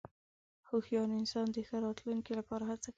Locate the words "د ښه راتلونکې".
1.51-2.31